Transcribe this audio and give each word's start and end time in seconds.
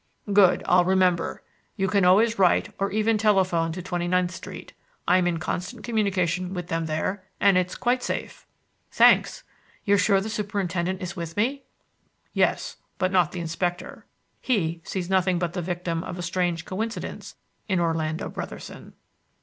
"Good! 0.33 0.63
I'll 0.65 0.83
remember. 0.83 1.43
You 1.75 1.87
can 1.87 2.05
always 2.05 2.39
write 2.39 2.73
or 2.79 2.89
even 2.89 3.19
telephone 3.19 3.71
to 3.73 3.83
Twenty 3.83 4.07
ninth 4.07 4.31
Street. 4.31 4.73
I'm 5.07 5.27
in 5.27 5.37
constant 5.37 5.83
communication 5.83 6.55
with 6.55 6.69
them 6.69 6.87
there, 6.87 7.23
and 7.39 7.55
it's 7.55 7.75
quite 7.75 8.01
safe." 8.01 8.47
"Thanks. 8.89 9.43
You're 9.85 9.99
sure 9.99 10.19
the 10.19 10.27
Superintendent 10.31 11.03
is 11.03 11.15
with 11.15 11.37
me?" 11.37 11.65
"Yes, 12.33 12.77
but 12.97 13.11
not 13.11 13.31
the 13.31 13.41
Inspector. 13.41 14.03
He 14.39 14.81
sees 14.83 15.07
nothing 15.07 15.37
but 15.37 15.53
the 15.53 15.61
victim 15.61 16.03
of 16.03 16.17
a 16.17 16.23
strange 16.23 16.65
coincidence 16.65 17.35
in 17.69 17.79
Orlando 17.79 18.27
Brotherson." 18.27 18.93